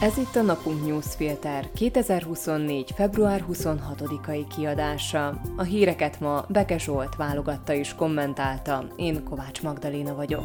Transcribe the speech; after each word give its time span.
Ez 0.00 0.16
itt 0.18 0.36
a 0.36 0.42
Napunk 0.42 0.86
Newsfilter 0.86 1.70
2024. 1.72 2.90
február 2.94 3.44
26-ai 3.52 4.44
kiadása. 4.56 5.40
A 5.56 5.62
híreket 5.62 6.20
ma 6.20 6.44
Beke 6.48 6.78
Zsolt 6.78 7.16
válogatta 7.16 7.72
és 7.72 7.94
kommentálta, 7.94 8.86
én 8.96 9.24
Kovács 9.24 9.62
Magdaléna 9.62 10.14
vagyok. 10.14 10.44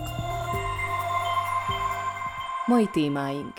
Mai 2.66 2.90
témáink 2.91 3.54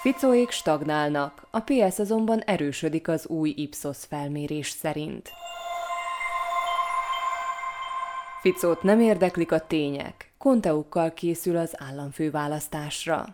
Ficóék 0.00 0.50
stagnálnak, 0.50 1.46
a 1.50 1.60
PS 1.60 1.98
azonban 1.98 2.40
erősödik 2.40 3.08
az 3.08 3.26
új 3.26 3.54
Ipsos 3.56 3.98
felmérés 4.08 4.68
szerint. 4.68 5.32
Ficót 8.46 8.82
nem 8.82 9.00
érdeklik 9.00 9.52
a 9.52 9.66
tények, 9.66 10.32
Konteukkal 10.38 11.12
készül 11.12 11.56
az 11.56 11.74
államfőválasztásra. 11.78 13.24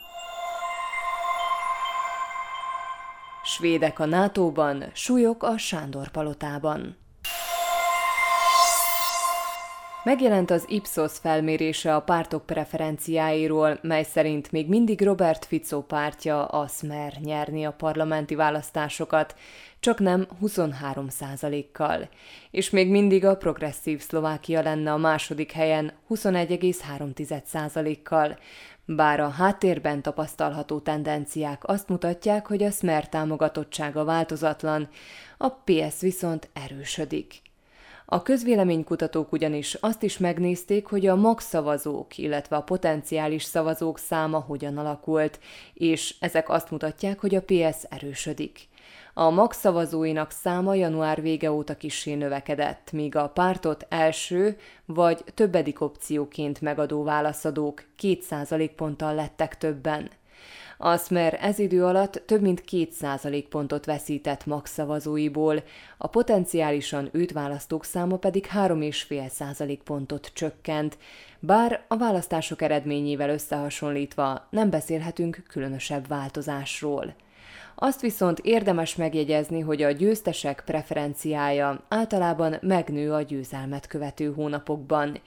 Svédek 3.45 3.99
a 3.99 4.05
NATO-ban, 4.05 4.85
súlyok 4.93 5.43
a 5.43 5.59
Sándor 5.59 6.09
palotában. 6.09 6.97
Megjelent 10.05 10.51
az 10.51 10.65
Ipsos 10.69 11.19
felmérése 11.19 11.95
a 11.95 12.01
pártok 12.01 12.47
preferenciáiról, 12.47 13.79
mely 13.83 14.03
szerint 14.03 14.53
még 14.53 14.69
mindig 14.69 15.03
Robert 15.03 15.45
Fico 15.45 15.83
pártja 15.83 16.47
a 16.47 16.67
Smer 16.67 17.13
nyerni 17.21 17.65
a 17.65 17.73
parlamenti 17.73 18.35
választásokat, 18.35 19.35
csak 19.81 19.99
nem 19.99 20.27
23% 20.43 21.65
kal 21.73 22.09
és 22.51 22.71
még 22.71 22.91
mindig 22.91 23.25
a 23.25 23.37
progresszív 23.37 24.01
Szlovákia 24.01 24.63
lenne 24.63 24.93
a 24.93 24.97
második 24.97 25.53
helyen 25.53 25.93
21,3% 26.11 27.99
kal 28.03 28.39
bár 28.85 29.21
a 29.21 29.29
háttérben 29.29 30.03
tapasztalható 30.03 30.79
tendenciák 30.81 31.65
azt 31.65 31.89
mutatják, 31.89 32.47
hogy 32.47 32.63
a 32.63 32.71
Smer 32.71 33.09
támogatottsága 33.09 34.05
változatlan, 34.05 34.89
a 35.39 35.49
PS 35.49 36.01
viszont 36.01 36.49
erősödik. 36.53 37.52
A 38.13 38.23
közvéleménykutatók 38.23 39.33
ugyanis 39.33 39.75
azt 39.75 40.03
is 40.03 40.19
megnézték, 40.19 40.87
hogy 40.87 41.07
a 41.07 41.17
max 41.17 41.49
szavazók, 41.49 42.19
illetve 42.19 42.57
a 42.57 42.63
potenciális 42.63 43.43
szavazók 43.43 43.99
száma 43.99 44.39
hogyan 44.39 44.79
alakult, 44.79 45.41
és 45.75 46.15
ezek 46.21 46.49
azt 46.49 46.71
mutatják, 46.71 47.21
hogy 47.21 47.35
a 47.35 47.43
PS 47.43 47.77
erősödik. 47.89 48.69
A 49.15 49.31
max 49.31 49.59
szavazóinak 49.59 50.31
száma 50.31 50.75
január 50.75 51.23
vége 51.23 51.53
óta 51.53 51.77
kissé 51.77 52.15
növekedett, 52.15 52.93
míg 52.93 53.17
a 53.17 53.29
pártot 53.29 53.87
első 53.89 54.57
vagy 54.85 55.25
többedik 55.35 55.81
opcióként 55.81 56.61
megadó 56.61 57.03
válaszadók 57.03 57.85
2% 58.03 58.71
ponttal 58.77 59.15
lettek 59.15 59.59
többen. 59.59 60.11
A 60.79 60.97
Smer 60.97 61.39
ez 61.41 61.59
idő 61.59 61.85
alatt 61.85 62.23
több 62.27 62.41
mint 62.41 62.63
2% 62.71 63.45
pontot 63.49 63.85
veszített 63.85 64.47
max 64.47 64.73
szavazóiból, 64.73 65.63
a 65.97 66.07
potenciálisan 66.07 67.09
őt 67.13 67.33
választók 67.33 67.85
száma 67.85 68.17
pedig 68.17 68.47
3,5% 68.55 69.79
pontot 69.85 70.31
csökkent, 70.35 70.99
bár 71.39 71.85
a 71.89 71.97
választások 71.97 72.63
eredményével 72.63 73.31
összehasonlítva 73.31 74.47
nem 74.51 74.71
beszélhetünk 74.71 75.43
különösebb 75.49 76.09
változásról. 76.09 77.15
Azt 77.75 78.01
viszont 78.01 78.39
érdemes 78.39 78.97
megjegyezni, 78.97 79.61
hogy 79.61 79.83
a 79.83 79.91
győztesek 79.91 80.63
preferenciája 80.67 81.83
általában 81.89 82.57
megnő 82.61 83.13
a 83.13 83.23
győzelmet 83.23 83.87
követő 83.87 84.33
hónapokban, 84.33 85.21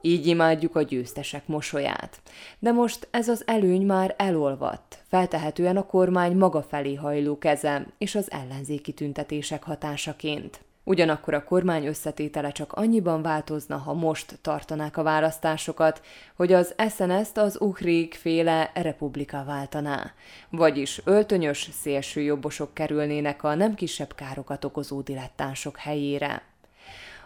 így 0.00 0.26
imádjuk 0.26 0.76
a 0.76 0.82
győztesek 0.82 1.46
mosolyát. 1.46 2.20
De 2.58 2.72
most 2.72 3.08
ez 3.10 3.28
az 3.28 3.42
előny 3.46 3.86
már 3.86 4.14
elolvadt, 4.18 4.98
feltehetően 5.08 5.76
a 5.76 5.86
kormány 5.86 6.36
maga 6.36 6.62
felé 6.62 6.94
hajló 6.94 7.38
keze 7.38 7.86
és 7.98 8.14
az 8.14 8.30
ellenzéki 8.30 8.92
tüntetések 8.92 9.62
hatásaként. 9.62 10.60
Ugyanakkor 10.88 11.34
a 11.34 11.44
kormány 11.44 11.86
összetétele 11.86 12.52
csak 12.52 12.72
annyiban 12.72 13.22
változna, 13.22 13.76
ha 13.76 13.92
most 13.92 14.38
tartanák 14.42 14.96
a 14.96 15.02
választásokat, 15.02 16.02
hogy 16.36 16.52
az 16.52 16.74
SNS-t 16.88 17.36
az 17.36 17.60
Uhrig 17.60 18.14
féle 18.14 18.70
republika 18.74 19.44
váltaná, 19.46 20.12
vagyis 20.50 21.00
öltönyös 21.04 21.68
szélsőjobbosok 21.80 22.74
kerülnének 22.74 23.42
a 23.42 23.54
nem 23.54 23.74
kisebb 23.74 24.14
károkat 24.14 24.64
okozó 24.64 25.00
dilettánsok 25.00 25.76
helyére. 25.76 26.42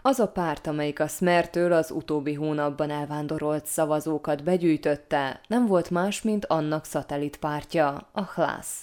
Az 0.05 0.21
a 0.21 0.29
párt, 0.29 0.67
amelyik 0.67 1.01
a 1.01 1.07
Smertől 1.07 1.73
az 1.73 1.91
utóbbi 1.91 2.35
hónapban 2.35 2.91
elvándorolt 2.91 3.67
szavazókat 3.67 4.45
begyűjtötte, 4.45 5.41
nem 5.49 5.67
volt 5.67 5.91
más, 5.91 6.23
mint 6.23 6.47
annak 6.47 6.85
szatellitpártja, 6.85 8.09
a 8.13 8.23
Hlász. 8.23 8.81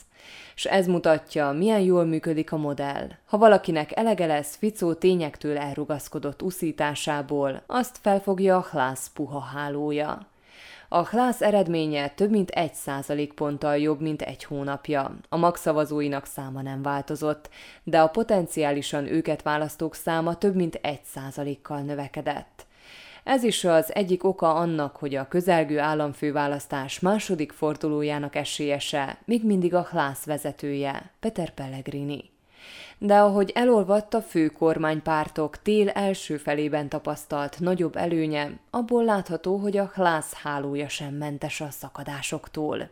És 0.55 0.65
ez 0.65 0.87
mutatja, 0.87 1.51
milyen 1.51 1.79
jól 1.79 2.05
működik 2.05 2.51
a 2.51 2.57
modell. 2.57 3.07
Ha 3.25 3.37
valakinek 3.37 3.97
elege 3.97 4.25
lesz 4.25 4.55
Ficó 4.55 4.93
tényektől 4.93 5.57
elrugaszkodott 5.57 6.41
uszításából, 6.41 7.61
azt 7.65 7.97
felfogja 8.01 8.57
a 8.57 8.67
Hlász 8.71 9.09
puha 9.13 9.39
hálója. 9.39 10.27
A 10.91 11.07
Hlász 11.07 11.41
eredménye 11.41 12.09
több 12.09 12.29
mint 12.29 12.49
egy 12.49 12.73
százalék 12.73 13.33
ponttal 13.33 13.77
jobb, 13.77 14.01
mint 14.01 14.21
egy 14.21 14.43
hónapja. 14.43 15.15
A 15.29 15.37
magszavazóinak 15.37 16.25
száma 16.25 16.61
nem 16.61 16.81
változott, 16.81 17.49
de 17.83 18.01
a 18.01 18.07
potenciálisan 18.07 19.07
őket 19.07 19.41
választók 19.41 19.95
száma 19.95 20.37
több 20.37 20.55
mint 20.55 20.75
egy 20.75 21.03
százalékkal 21.03 21.81
növekedett. 21.81 22.65
Ez 23.23 23.43
is 23.43 23.63
az 23.63 23.95
egyik 23.95 24.23
oka 24.23 24.53
annak, 24.53 24.95
hogy 24.95 25.15
a 25.15 25.27
közelgő 25.27 25.79
államfőválasztás 25.79 26.99
második 26.99 27.51
fordulójának 27.51 28.35
esélyese 28.35 29.17
még 29.25 29.45
mindig 29.45 29.73
a 29.73 29.87
Hlász 29.91 30.25
vezetője, 30.25 31.11
Peter 31.19 31.49
Pellegrini 31.49 32.29
de 32.97 33.17
ahogy 33.17 33.51
elolvadt 33.55 34.13
a 34.13 34.21
fő 34.21 34.47
kormánypártok 34.47 35.61
tél 35.61 35.89
első 35.89 36.37
felében 36.37 36.89
tapasztalt 36.89 37.59
nagyobb 37.59 37.95
előnye, 37.95 38.49
abból 38.69 39.03
látható, 39.03 39.57
hogy 39.57 39.77
a 39.77 39.91
hlász 39.93 40.33
hálója 40.33 40.89
sem 40.89 41.13
mentes 41.13 41.61
a 41.61 41.69
szakadásoktól. 41.69 42.89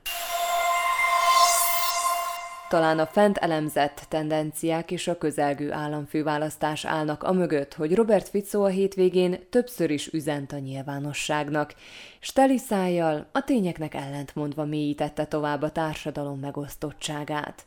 Talán 2.70 3.00
a 3.00 3.06
fent 3.06 3.38
elemzett 3.38 4.06
tendenciák 4.10 4.92
és 4.92 5.08
a 5.08 5.18
közelgő 5.18 5.72
államfőválasztás 5.72 6.86
állnak 6.86 7.24
a 7.24 7.32
mögött, 7.32 7.74
hogy 7.74 7.96
Robert 7.96 8.28
Fico 8.28 8.64
a 8.64 8.68
hétvégén 8.68 9.50
többször 9.50 9.90
is 9.90 10.08
üzent 10.08 10.52
a 10.52 10.58
nyilvánosságnak, 10.58 11.74
és 12.22 12.34
teli 12.34 12.58
szájjal 12.58 13.28
a 13.32 13.44
tényeknek 13.44 13.94
ellentmondva 13.94 14.66
mélyítette 14.66 15.26
tovább 15.26 15.62
a 15.62 15.72
társadalom 15.72 16.40
megosztottságát. 16.40 17.66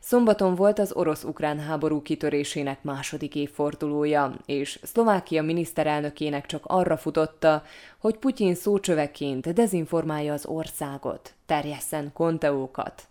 Szombaton 0.00 0.54
volt 0.54 0.78
az 0.78 0.92
orosz-ukrán 0.92 1.58
háború 1.58 2.02
kitörésének 2.02 2.82
második 2.82 3.34
évfordulója, 3.34 4.34
és 4.46 4.78
Szlovákia 4.82 5.42
miniszterelnökének 5.42 6.46
csak 6.46 6.64
arra 6.66 6.96
futotta, 6.96 7.62
hogy 7.98 8.16
Putyin 8.16 8.54
szócsöveként 8.54 9.52
dezinformálja 9.52 10.32
az 10.32 10.46
országot, 10.46 11.34
terjesszen 11.46 12.12
konteókat. 12.12 13.02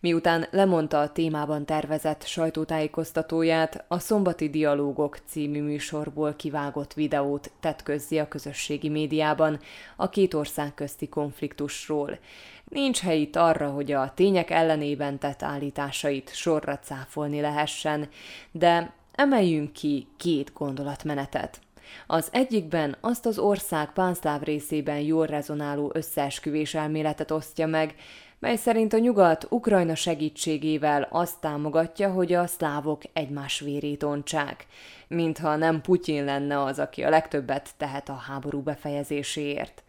Miután 0.00 0.46
lemondta 0.50 1.00
a 1.00 1.12
témában 1.12 1.64
tervezett 1.64 2.26
sajtótájékoztatóját, 2.26 3.84
a 3.88 3.98
Szombati 3.98 4.50
Dialógok 4.50 5.18
című 5.26 5.62
műsorból 5.62 6.34
kivágott 6.34 6.92
videót 6.92 7.50
tett 7.60 7.82
közzé 7.82 8.18
a 8.18 8.28
közösségi 8.28 8.88
médiában 8.88 9.60
a 9.96 10.08
két 10.08 10.34
ország 10.34 10.74
közti 10.74 11.08
konfliktusról. 11.08 12.18
Nincs 12.64 13.00
hely 13.00 13.20
itt 13.20 13.36
arra, 13.36 13.70
hogy 13.70 13.92
a 13.92 14.12
tények 14.14 14.50
ellenében 14.50 15.18
tett 15.18 15.42
állításait 15.42 16.34
sorra 16.34 16.78
cáfolni 16.78 17.40
lehessen, 17.40 18.08
de 18.50 18.92
emeljünk 19.12 19.72
ki 19.72 20.06
két 20.16 20.52
gondolatmenetet. 20.54 21.60
Az 22.06 22.28
egyikben 22.32 22.96
azt 23.00 23.26
az 23.26 23.38
ország 23.38 23.92
pánszláv 23.92 24.42
részében 24.42 24.98
jól 24.98 25.26
rezonáló 25.26 25.90
összeesküvés 25.94 26.74
elméletet 26.74 27.30
osztja 27.30 27.66
meg, 27.66 27.94
mely 28.40 28.56
szerint 28.56 28.92
a 28.92 28.98
nyugat 28.98 29.46
Ukrajna 29.50 29.94
segítségével 29.94 31.08
azt 31.10 31.40
támogatja, 31.40 32.10
hogy 32.10 32.32
a 32.32 32.46
szlávok 32.46 33.02
egymás 33.12 33.60
vérét 33.60 34.02
ontsák, 34.02 34.66
mintha 35.08 35.56
nem 35.56 35.80
Putyin 35.80 36.24
lenne 36.24 36.62
az, 36.62 36.78
aki 36.78 37.02
a 37.02 37.08
legtöbbet 37.08 37.70
tehet 37.76 38.08
a 38.08 38.14
háború 38.14 38.60
befejezéséért. 38.60 39.82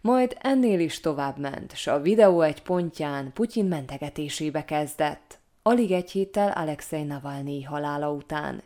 Majd 0.00 0.36
ennél 0.40 0.80
is 0.80 1.00
tovább 1.00 1.38
ment, 1.38 1.76
s 1.76 1.86
a 1.86 2.00
videó 2.00 2.40
egy 2.40 2.62
pontján 2.62 3.32
Putyin 3.32 3.64
mentegetésébe 3.64 4.64
kezdett, 4.64 5.38
alig 5.62 5.92
egy 5.92 6.10
héttel 6.10 6.50
Alexei 6.50 7.02
Navalnyi 7.02 7.62
halála 7.62 8.10
után. 8.10 8.62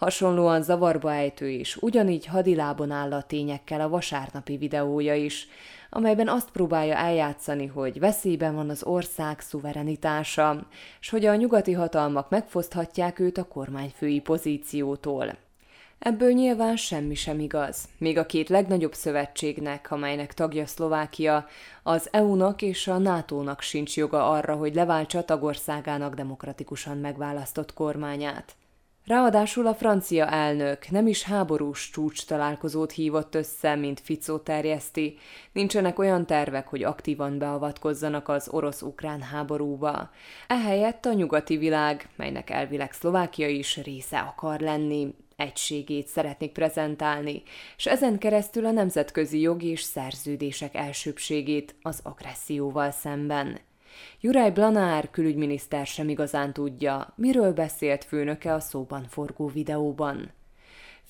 Hasonlóan 0.00 0.62
zavarba 0.62 1.12
ejtő 1.12 1.48
is, 1.48 1.76
ugyanígy 1.76 2.26
hadilában 2.26 2.90
áll 2.90 3.12
a 3.12 3.22
tényekkel 3.22 3.80
a 3.80 3.88
vasárnapi 3.88 4.56
videója 4.56 5.14
is, 5.14 5.48
amelyben 5.90 6.28
azt 6.28 6.50
próbálja 6.50 6.94
eljátszani, 6.94 7.66
hogy 7.66 7.98
veszélyben 7.98 8.54
van 8.54 8.70
az 8.70 8.84
ország 8.84 9.40
szuverenitása, 9.40 10.66
s 11.00 11.10
hogy 11.10 11.26
a 11.26 11.34
nyugati 11.34 11.72
hatalmak 11.72 12.30
megfoszthatják 12.30 13.18
őt 13.18 13.38
a 13.38 13.44
kormányfői 13.44 14.20
pozíciótól. 14.20 15.36
Ebből 15.98 16.32
nyilván 16.32 16.76
semmi 16.76 17.14
sem 17.14 17.40
igaz. 17.40 17.88
Még 17.98 18.18
a 18.18 18.26
két 18.26 18.48
legnagyobb 18.48 18.94
szövetségnek, 18.94 19.90
amelynek 19.90 20.34
tagja 20.34 20.66
Szlovákia, 20.66 21.46
az 21.82 22.08
EU-nak 22.12 22.62
és 22.62 22.86
a 22.86 22.98
NATO-nak 22.98 23.60
sincs 23.60 23.96
joga 23.96 24.30
arra, 24.30 24.54
hogy 24.54 24.74
leváltsa 24.74 25.24
tagországának 25.24 26.14
demokratikusan 26.14 26.98
megválasztott 26.98 27.74
kormányát. 27.74 28.54
Ráadásul 29.06 29.66
a 29.66 29.74
francia 29.74 30.26
elnök 30.26 30.90
nem 30.90 31.06
is 31.06 31.22
háborús 31.22 31.90
csúcs 31.90 32.26
találkozót 32.26 32.92
hívott 32.92 33.34
össze, 33.34 33.74
mint 33.74 34.00
Ficó 34.00 34.38
terjeszti, 34.38 35.18
nincsenek 35.52 35.98
olyan 35.98 36.26
tervek, 36.26 36.68
hogy 36.68 36.82
aktívan 36.82 37.38
beavatkozzanak 37.38 38.28
az 38.28 38.48
orosz-ukrán 38.48 39.22
háborúba. 39.22 40.10
Ehelyett 40.46 41.06
a 41.06 41.12
nyugati 41.12 41.56
világ, 41.56 42.08
melynek 42.16 42.50
elvileg 42.50 42.92
Szlovákia 42.92 43.48
is 43.48 43.76
része 43.76 44.18
akar 44.18 44.60
lenni, 44.60 45.14
egységét 45.36 46.06
szeretnék 46.06 46.52
prezentálni, 46.52 47.42
és 47.76 47.86
ezen 47.86 48.18
keresztül 48.18 48.66
a 48.66 48.70
nemzetközi 48.70 49.40
jog 49.40 49.62
és 49.62 49.82
szerződések 49.82 50.74
elsőbségét 50.74 51.74
az 51.82 52.00
agresszióval 52.02 52.90
szemben. 52.90 53.58
Juraj 54.20 54.50
Blanár 54.50 55.10
külügyminiszter 55.10 55.86
sem 55.86 56.08
igazán 56.08 56.52
tudja, 56.52 57.12
miről 57.14 57.52
beszélt 57.52 58.04
főnöke 58.04 58.54
a 58.54 58.60
szóban 58.60 59.06
forgó 59.08 59.46
videóban. 59.46 60.32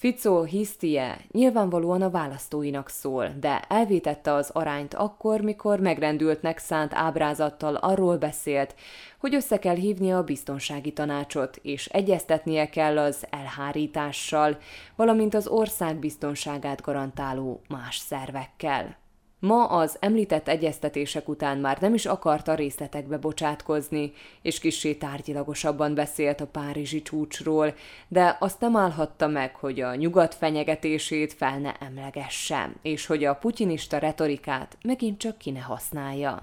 Ficó 0.01 0.43
hisztie 0.43 1.19
nyilvánvalóan 1.31 2.03
a 2.03 2.11
választóinak 2.11 2.89
szól, 2.89 3.29
de 3.41 3.65
elvétette 3.69 4.33
az 4.33 4.51
arányt 4.51 4.95
akkor, 4.95 5.41
mikor 5.41 5.81
megrendültnek 5.81 6.59
szánt 6.59 6.95
ábrázattal 6.95 7.75
arról 7.75 8.17
beszélt, 8.17 8.75
hogy 9.19 9.35
össze 9.35 9.59
kell 9.59 9.75
hívnia 9.75 10.17
a 10.17 10.25
biztonsági 10.25 10.93
tanácsot, 10.93 11.57
és 11.63 11.87
egyeztetnie 11.87 12.71
kell 12.71 12.99
az 12.99 13.27
elhárítással, 13.31 14.59
valamint 14.97 15.35
az 15.35 15.47
ország 15.47 15.99
biztonságát 15.99 16.81
garantáló 16.81 17.61
más 17.69 17.97
szervekkel. 17.97 18.97
Ma 19.41 19.67
az 19.67 19.97
említett 20.01 20.49
egyeztetések 20.49 21.29
után 21.29 21.59
már 21.59 21.81
nem 21.81 21.95
is 21.95 22.07
akarta 22.07 22.55
részletekbe 22.55 23.19
bocsátkozni, 23.19 24.13
és 24.43 24.59
kissé 24.59 24.95
tárgyilagosabban 24.95 25.95
beszélt 25.95 26.41
a 26.41 26.47
párizsi 26.47 27.03
csúcsról, 27.03 27.75
de 28.09 28.37
azt 28.41 28.61
nem 28.61 28.77
állhatta 28.77 29.27
meg, 29.27 29.55
hogy 29.55 29.81
a 29.81 29.95
nyugat 29.95 30.35
fenyegetését 30.35 31.33
fel 31.33 31.59
ne 31.59 31.73
emlegesse, 31.77 32.71
és 32.83 33.07
hogy 33.07 33.25
a 33.25 33.35
putinista 33.35 33.99
retorikát 33.99 34.77
megint 34.83 35.19
csak 35.19 35.39
ki 35.39 35.51
ne 35.51 35.61
használja. 35.61 36.39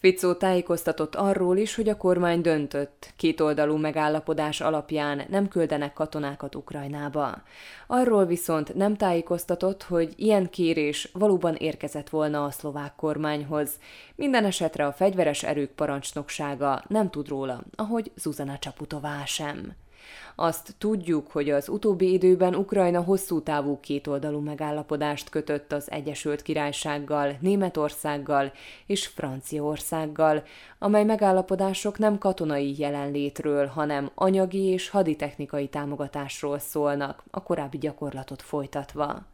Ficó 0.00 0.34
tájékoztatott 0.34 1.14
arról 1.14 1.56
is, 1.56 1.74
hogy 1.74 1.88
a 1.88 1.96
kormány 1.96 2.40
döntött, 2.40 3.12
kétoldalú 3.16 3.76
megállapodás 3.76 4.60
alapján 4.60 5.22
nem 5.28 5.48
küldenek 5.48 5.92
katonákat 5.92 6.54
Ukrajnába. 6.54 7.42
Arról 7.86 8.26
viszont 8.26 8.74
nem 8.74 8.96
tájékoztatott, 8.96 9.82
hogy 9.82 10.12
ilyen 10.16 10.50
kérés 10.50 11.10
valóban 11.12 11.54
érkezett 11.54 12.08
volna 12.08 12.44
a 12.44 12.50
szlovák 12.50 12.94
kormányhoz. 12.96 13.70
Minden 14.14 14.44
esetre 14.44 14.86
a 14.86 14.92
fegyveres 14.92 15.42
erők 15.42 15.70
parancsnoksága 15.70 16.84
nem 16.88 17.10
tud 17.10 17.28
róla, 17.28 17.62
ahogy 17.76 18.10
Zuzana 18.16 18.58
Csaputová 18.58 19.24
sem. 19.24 19.76
Azt 20.34 20.74
tudjuk, 20.78 21.30
hogy 21.30 21.50
az 21.50 21.68
utóbbi 21.68 22.12
időben 22.12 22.54
Ukrajna 22.54 23.02
hosszú 23.02 23.42
távú 23.42 23.80
kétoldalú 23.80 24.38
megállapodást 24.38 25.28
kötött 25.28 25.72
az 25.72 25.90
Egyesült 25.90 26.42
Királysággal, 26.42 27.36
Németországgal 27.40 28.52
és 28.86 29.06
Franciaországgal, 29.06 30.42
amely 30.78 31.04
megállapodások 31.04 31.98
nem 31.98 32.18
katonai 32.18 32.74
jelenlétről, 32.78 33.66
hanem 33.66 34.10
anyagi 34.14 34.62
és 34.62 34.88
haditechnikai 34.88 35.68
támogatásról 35.68 36.58
szólnak, 36.58 37.22
a 37.30 37.42
korábbi 37.42 37.78
gyakorlatot 37.78 38.42
folytatva 38.42 39.26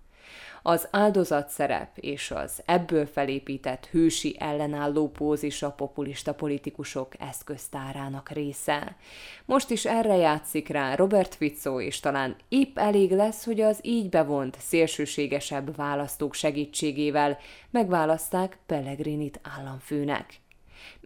az 0.66 0.88
áldozatszerep 0.90 1.98
és 1.98 2.30
az 2.30 2.62
ebből 2.66 3.06
felépített 3.06 3.86
hősi 3.86 4.36
ellenálló 4.38 5.08
pózis 5.08 5.62
a 5.62 5.70
populista 5.70 6.34
politikusok 6.34 7.12
eszköztárának 7.18 8.30
része. 8.30 8.96
Most 9.44 9.70
is 9.70 9.84
erre 9.84 10.16
játszik 10.16 10.68
rá 10.68 10.94
Robert 10.94 11.34
Fico, 11.34 11.80
és 11.80 12.00
talán 12.00 12.36
épp 12.48 12.78
elég 12.78 13.10
lesz, 13.10 13.44
hogy 13.44 13.60
az 13.60 13.78
így 13.82 14.08
bevont, 14.08 14.56
szélsőségesebb 14.60 15.76
választók 15.76 16.34
segítségével 16.34 17.38
megválaszták 17.70 18.58
Pellegrinit 18.66 19.40
államfőnek. 19.42 20.42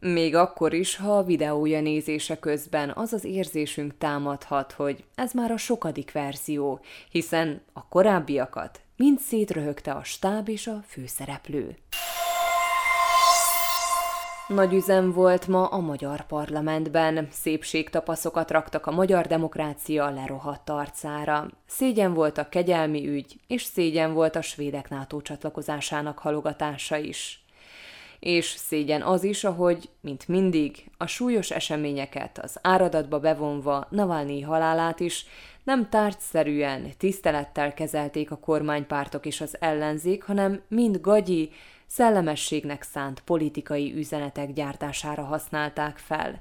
Még 0.01 0.35
akkor 0.35 0.73
is, 0.73 0.97
ha 0.97 1.19
a 1.19 1.25
videója 1.25 1.81
nézése 1.81 2.39
közben 2.39 2.93
az 2.95 3.13
az 3.13 3.25
érzésünk 3.25 3.99
támadhat, 3.99 4.73
hogy 4.73 5.05
ez 5.15 5.33
már 5.33 5.51
a 5.51 5.57
sokadik 5.57 6.13
verzió, 6.13 6.81
hiszen 7.11 7.61
a 7.73 7.89
korábbiakat 7.89 8.81
mind 8.99 9.21
szétröhögte 9.21 9.93
a 9.93 10.05
stáb 10.05 10.49
és 10.49 10.67
a 10.67 10.83
főszereplő. 10.87 11.77
Nagy 14.49 14.75
üzem 14.75 15.13
volt 15.13 15.47
ma 15.47 15.67
a 15.67 15.79
magyar 15.79 16.27
parlamentben, 16.27 17.29
szépségtapaszokat 17.31 18.51
raktak 18.51 18.87
a 18.87 18.91
magyar 18.91 19.27
demokrácia 19.27 20.11
lerohadt 20.11 20.71
arcára. 20.71 21.49
Szégyen 21.67 22.15
volt 22.15 22.39
a 22.39 22.49
kegyelmi 22.49 23.09
ügy, 23.09 23.41
és 23.47 23.63
szégyen 23.63 24.13
volt 24.13 24.37
a 24.37 24.43
svédek 24.43 24.89
NATO 24.89 25.21
csatlakozásának 25.21 26.19
halogatása 26.19 26.97
is. 26.97 27.45
És 28.20 28.47
szégyen 28.47 29.03
az 29.03 29.25
is, 29.25 29.44
ahogy, 29.44 29.88
mint 30.00 30.29
mindig, 30.29 30.91
a 30.97 31.06
súlyos 31.06 31.50
eseményeket 31.50 32.38
az 32.38 32.59
áradatba 32.62 33.20
bevonva 33.20 33.87
Navalnyi 33.91 34.41
halálát 34.41 35.00
is 35.00 35.26
nem 35.65 35.88
tárgyszerűen, 35.88 36.91
tisztelettel 36.99 37.75
kezelték 37.75 38.31
a 38.31 38.37
kormánypártok 38.37 39.26
és 39.26 39.41
az 39.41 39.56
ellenzék, 39.61 40.23
hanem 40.23 40.62
mind 40.69 41.00
gagyi, 41.00 41.50
szellemességnek 41.87 42.82
szánt 42.82 43.20
politikai 43.20 43.94
üzenetek 43.97 44.53
gyártására 44.53 45.23
használták 45.23 45.99
fel. 45.99 46.41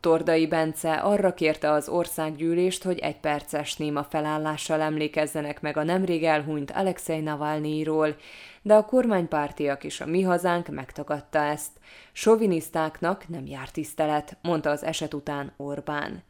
Tordai 0.00 0.46
Bence 0.46 0.92
arra 0.92 1.34
kérte 1.34 1.70
az 1.70 1.88
országgyűlést, 1.88 2.82
hogy 2.82 2.98
egy 2.98 3.16
perces 3.16 3.76
néma 3.76 4.04
felállással 4.04 4.80
emlékezzenek 4.80 5.60
meg 5.60 5.76
a 5.76 5.82
nemrég 5.82 6.24
elhunyt 6.24 6.70
Alexei 6.70 7.20
Navalnyiról, 7.20 8.16
de 8.62 8.74
a 8.74 8.84
kormánypártiak 8.84 9.84
és 9.84 10.00
a 10.00 10.06
mi 10.06 10.22
hazánk 10.22 10.68
megtagadta 10.68 11.38
ezt. 11.38 11.70
Sovinisztáknak 12.12 13.28
nem 13.28 13.46
jár 13.46 13.70
tisztelet, 13.70 14.36
mondta 14.42 14.70
az 14.70 14.84
eset 14.84 15.14
után 15.14 15.52
Orbán. 15.56 16.22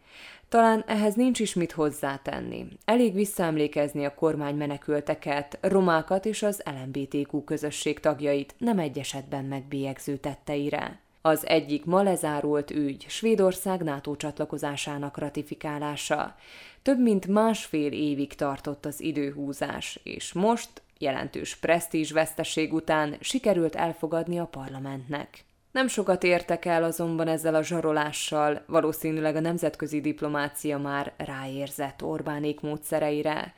Talán 0.48 0.84
ehhez 0.86 1.14
nincs 1.14 1.40
is 1.40 1.54
mit 1.54 1.72
hozzátenni. 1.72 2.66
Elég 2.84 3.14
visszaemlékezni 3.14 4.04
a 4.04 4.14
kormány 4.14 4.56
menekülteket, 4.56 5.58
romákat 5.60 6.24
és 6.24 6.42
az 6.42 6.62
LMBTQ 6.64 7.44
közösség 7.44 8.00
tagjait 8.00 8.54
nem 8.58 8.78
egy 8.78 8.98
esetben 8.98 9.44
megbélyegző 9.44 10.16
tetteire. 10.16 11.00
Az 11.22 11.46
egyik 11.46 11.84
ma 11.84 12.02
lezárult 12.02 12.70
ügy 12.70 13.06
Svédország 13.08 13.82
NATO 13.82 14.16
csatlakozásának 14.16 15.18
ratifikálása. 15.18 16.36
Több 16.82 17.00
mint 17.00 17.26
másfél 17.26 17.92
évig 17.92 18.34
tartott 18.34 18.84
az 18.84 19.00
időhúzás, 19.00 20.00
és 20.02 20.32
most, 20.32 20.82
jelentős 20.98 21.56
presztízs 21.56 22.12
veszteség 22.12 22.72
után 22.72 23.16
sikerült 23.20 23.74
elfogadni 23.74 24.38
a 24.38 24.44
parlamentnek. 24.44 25.44
Nem 25.70 25.88
sokat 25.88 26.22
értek 26.22 26.64
el 26.64 26.84
azonban 26.84 27.28
ezzel 27.28 27.54
a 27.54 27.62
zsarolással, 27.62 28.62
valószínűleg 28.66 29.36
a 29.36 29.40
nemzetközi 29.40 30.00
diplomácia 30.00 30.78
már 30.78 31.12
ráérzett 31.16 32.02
Orbánék 32.02 32.60
módszereire. 32.60 33.54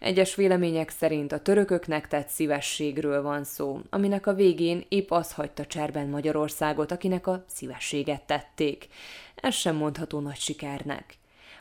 Egyes 0.00 0.34
vélemények 0.34 0.90
szerint 0.90 1.32
a 1.32 1.40
törököknek 1.40 2.08
tett 2.08 2.28
szívességről 2.28 3.22
van 3.22 3.44
szó, 3.44 3.80
aminek 3.90 4.26
a 4.26 4.34
végén 4.34 4.84
épp 4.88 5.10
az 5.10 5.32
hagyta 5.32 5.66
cserben 5.66 6.08
Magyarországot, 6.08 6.92
akinek 6.92 7.26
a 7.26 7.44
szívességet 7.48 8.22
tették. 8.22 8.88
Ez 9.34 9.54
sem 9.54 9.76
mondható 9.76 10.20
nagy 10.20 10.38
sikernek 10.38 11.18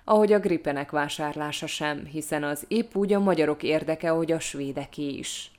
ahogy 0.07 0.33
a 0.33 0.39
gripenek 0.39 0.91
vásárlása 0.91 1.67
sem, 1.67 2.05
hiszen 2.05 2.43
az 2.43 2.65
épp 2.67 2.95
úgy 2.95 3.13
a 3.13 3.19
magyarok 3.19 3.63
érdeke, 3.63 4.09
hogy 4.09 4.31
a 4.31 4.39
svédeké 4.39 5.07
is. 5.07 5.51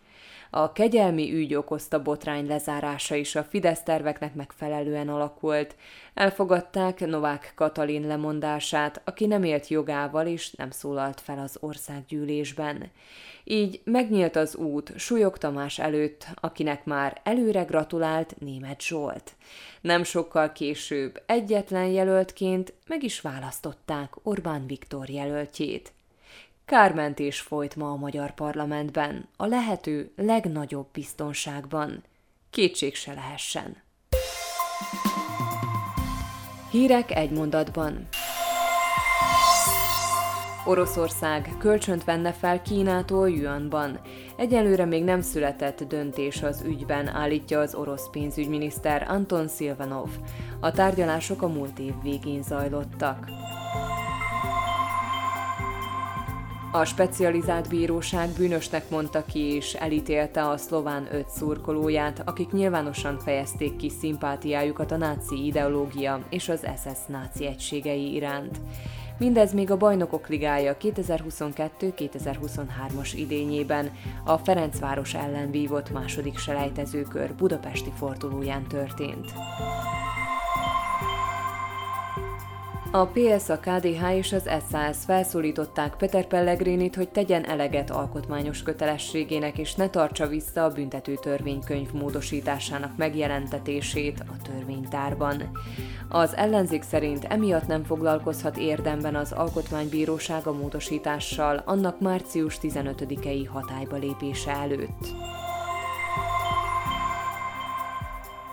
A 0.57 0.73
kegyelmi 0.73 1.33
ügy 1.33 1.55
okozta 1.55 2.03
botrány 2.03 2.47
lezárása 2.47 3.15
is 3.15 3.35
a 3.35 3.45
Fidesz 3.45 3.83
terveknek 3.83 4.35
megfelelően 4.35 5.09
alakult. 5.09 5.77
Elfogadták 6.15 7.07
Novák 7.07 7.53
Katalin 7.55 8.07
lemondását, 8.07 9.01
aki 9.05 9.27
nem 9.27 9.45
élt 9.45 9.69
jogával 9.69 10.27
és 10.27 10.51
nem 10.51 10.71
szólalt 10.71 11.21
fel 11.21 11.39
az 11.39 11.57
országgyűlésben. 11.61 12.91
Így 13.45 13.81
megnyílt 13.85 14.37
az 14.37 14.57
út 14.57 14.93
Súlyog 14.99 15.39
Tamás 15.39 15.79
előtt, 15.79 16.27
akinek 16.35 16.85
már 16.85 17.21
előre 17.25 17.63
gratulált 17.63 18.35
német 18.39 18.83
Zsolt. 18.83 19.33
Nem 19.81 20.05
sokkal 20.05 20.53
később 20.53 21.23
egyetlen 21.27 21.87
jelöltként 21.87 22.73
meg 22.87 23.03
is 23.03 23.21
választották 23.21 24.15
Orbán 24.23 24.67
Viktor 24.67 25.09
jelöltjét. 25.09 25.95
Kármentés 26.67 27.41
folyt 27.41 27.77
ma 27.77 27.91
a 27.91 27.97
magyar 27.97 28.35
parlamentben, 28.35 29.29
a 29.37 29.47
lehető 29.47 30.13
legnagyobb 30.17 30.87
biztonságban. 30.93 32.05
Kétség 32.51 32.95
se 32.95 33.13
lehessen. 33.15 33.77
Hírek 36.71 37.11
egy 37.11 37.31
mondatban. 37.31 38.09
Oroszország 40.65 41.55
kölcsönt 41.59 42.05
venne 42.05 42.33
fel 42.33 42.63
Kínától 42.63 43.31
Yuanban. 43.31 44.01
Egyelőre 44.37 44.85
még 44.85 45.05
nem 45.05 45.21
született 45.21 45.83
döntés 45.83 46.43
az 46.43 46.63
ügyben, 46.63 47.07
állítja 47.09 47.61
az 47.61 47.75
orosz 47.75 48.11
pénzügyminiszter 48.11 49.07
Anton 49.09 49.49
Silvanov. 49.49 50.09
A 50.61 50.71
tárgyalások 50.71 51.43
a 51.43 51.49
múlt 51.49 51.79
év 51.79 51.95
végén 52.03 52.43
zajlottak. 52.43 53.31
A 56.73 56.85
specializált 56.85 57.69
bíróság 57.69 58.29
bűnösnek 58.37 58.91
mondta 58.91 59.25
ki 59.25 59.55
és 59.55 59.75
elítélte 59.75 60.49
a 60.49 60.57
szlován 60.57 61.09
öt 61.13 61.29
szurkolóját, 61.29 62.23
akik 62.25 62.51
nyilvánosan 62.51 63.19
fejezték 63.19 63.77
ki 63.77 63.91
szimpátiájukat 64.01 64.91
a 64.91 64.97
náci 64.97 65.47
ideológia 65.47 66.27
és 66.31 66.49
az 66.49 66.67
SS 66.77 67.07
náci 67.07 67.47
egységei 67.47 68.15
iránt. 68.15 68.61
Mindez 69.19 69.53
még 69.53 69.71
a 69.71 69.77
Bajnokok 69.77 70.29
Ligája 70.29 70.77
2022-2023-as 70.81 73.13
idényében 73.15 73.91
a 74.25 74.39
Ferencváros 74.39 75.15
ellen 75.15 75.51
vívott 75.51 75.91
második 75.91 76.39
selejtezőkör 76.39 77.35
budapesti 77.35 77.93
fordulóján 77.99 78.67
történt. 78.67 79.33
A 82.97 83.07
PS, 83.07 83.49
a 83.49 83.59
KDH 83.59 84.17
és 84.17 84.33
az 84.33 84.49
SAS 84.71 84.97
felszólították 85.07 85.97
Peter 85.97 86.27
Pellegrinit, 86.27 86.95
hogy 86.95 87.09
tegyen 87.09 87.45
eleget 87.45 87.91
alkotmányos 87.91 88.63
kötelességének 88.63 89.59
és 89.59 89.75
ne 89.75 89.89
tartsa 89.89 90.27
vissza 90.27 90.65
a 90.65 90.71
büntető 90.71 91.15
törvénykönyv 91.15 91.93
módosításának 91.93 92.97
megjelentetését 92.97 94.21
a 94.21 94.43
törvénytárban. 94.43 95.51
Az 96.09 96.37
ellenzék 96.37 96.83
szerint 96.83 97.25
emiatt 97.25 97.67
nem 97.67 97.85
foglalkozhat 97.85 98.57
érdemben 98.57 99.15
az 99.15 99.33
Alkotmánybíróság 99.33 100.47
a 100.47 100.53
módosítással 100.53 101.63
annak 101.65 102.01
március 102.01 102.59
15-i 102.63 103.49
hatályba 103.53 103.97
lépése 103.97 104.53
előtt. 104.53 105.15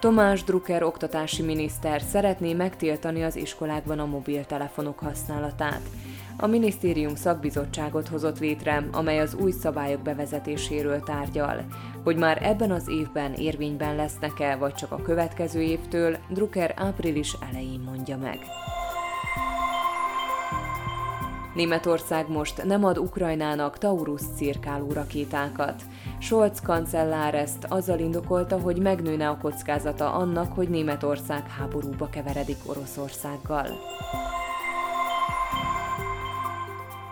Tomás 0.03 0.43
Drucker 0.43 0.83
oktatási 0.83 1.41
miniszter 1.41 2.01
szeretné 2.01 2.53
megtiltani 2.53 3.23
az 3.23 3.35
iskolákban 3.35 3.99
a 3.99 4.05
mobiltelefonok 4.05 4.99
használatát. 4.99 5.81
A 6.37 6.47
minisztérium 6.47 7.15
szakbizottságot 7.15 8.07
hozott 8.07 8.39
létre, 8.39 8.87
amely 8.91 9.19
az 9.19 9.33
új 9.33 9.51
szabályok 9.51 10.01
bevezetéséről 10.01 10.99
tárgyal. 10.99 11.65
Hogy 12.03 12.17
már 12.17 12.39
ebben 12.41 12.71
az 12.71 12.87
évben 12.87 13.33
érvényben 13.33 13.95
lesznek-e, 13.95 14.55
vagy 14.55 14.73
csak 14.73 14.91
a 14.91 15.01
következő 15.01 15.61
évtől, 15.61 16.17
Drucker 16.29 16.73
április 16.75 17.35
elején 17.51 17.79
mondja 17.79 18.17
meg. 18.17 18.39
Németország 21.53 22.29
most 22.29 22.63
nem 22.63 22.83
ad 22.83 22.97
Ukrajnának 22.97 23.77
Taurus 23.77 24.21
cirkáló 24.35 24.91
rakétákat. 24.91 25.81
Scholz 26.19 26.61
kancellár 26.61 27.35
ezt 27.35 27.65
azzal 27.69 27.99
indokolta, 27.99 28.59
hogy 28.59 28.81
megnőne 28.81 29.29
a 29.29 29.37
kockázata 29.37 30.13
annak, 30.13 30.53
hogy 30.53 30.69
Németország 30.69 31.49
háborúba 31.49 32.09
keveredik 32.09 32.57
Oroszországgal. 32.65 33.67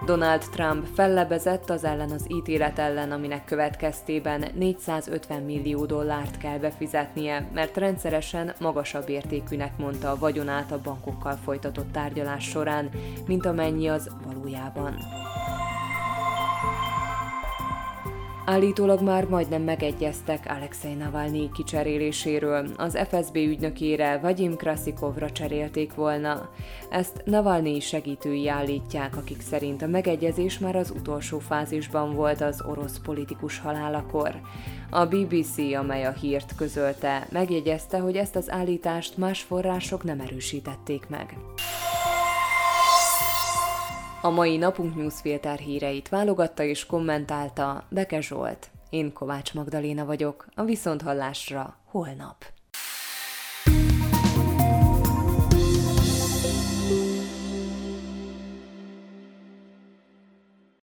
Donald 0.06 0.46
Trump 0.52 0.86
fellebezett 0.96 1.70
az 1.70 1.84
ellen 1.84 2.12
az 2.12 2.26
ítélet 2.28 2.80
ellen, 2.80 3.12
aminek 3.12 3.46
következtében 3.46 4.46
450 4.56 5.44
millió 5.44 5.86
dollárt 5.86 6.38
kell 6.38 6.58
befizetnie, 6.58 7.50
mert 7.54 7.78
rendszeresen 7.78 8.54
magasabb 8.60 9.10
értékűnek 9.10 9.78
mondta 9.78 10.12
a 10.12 10.18
vagyonát 10.18 10.72
a 10.72 10.82
bankokkal 10.82 11.36
folytatott 11.44 11.92
tárgyalás 11.92 12.44
során, 12.44 12.90
mint 13.28 13.46
amennyi 13.46 13.88
az 13.88 14.10
valójában. 14.26 14.98
Állítólag 18.46 19.02
már 19.02 19.26
majdnem 19.26 19.62
megegyeztek 19.62 20.46
Alexei 20.58 20.94
Navalnyi 20.94 21.50
kicseréléséről. 21.54 22.68
Az 22.78 22.98
FSB 23.10 23.36
ügynökére 23.36 24.18
Vagyim 24.18 24.56
Krasikovra 24.56 25.32
cserélték 25.32 25.94
volna. 25.94 26.50
Ezt 26.90 27.22
Navalnyi 27.26 27.80
segítői 27.80 28.48
állítják, 28.48 29.18
akik 29.18 29.42
szerint 29.42 29.82
a 29.82 29.88
megegyezés 29.88 30.60
már 30.60 30.76
az 30.76 30.92
utolsó 30.92 31.40
fázisban 31.40 32.16
volt 32.16 32.42
az 32.42 32.64
orosz 32.68 33.00
politikus 33.04 33.60
halálakor. 33.60 34.42
A 34.90 35.06
BBC, 35.06 35.58
amely 35.58 36.06
a 36.06 36.12
hírt 36.12 36.56
közölte, 36.56 37.28
megjegyezte, 37.32 38.00
hogy 38.00 38.16
ezt 38.16 38.36
az 38.36 38.52
állítást 38.52 39.18
más 39.18 39.42
források 39.42 40.04
nem 40.04 40.20
erősítették 40.20 41.08
meg. 41.10 41.38
A 44.24 44.30
mai 44.30 44.58
napunk 44.58 44.96
newsfilter 44.96 45.60
híreit 45.60 46.10
válogatta 46.10 46.64
és 46.64 46.86
kommentálta 46.86 47.84
Beke 47.90 48.22
Zsolt. 48.22 48.70
Én 48.90 49.14
Kovács 49.14 49.54
Magdaléna 49.54 50.06
vagyok, 50.06 50.46
a 50.56 50.64
Viszonthallásra 50.64 51.76
holnap. 51.86 52.46